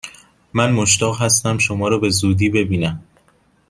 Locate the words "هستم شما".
1.21-1.87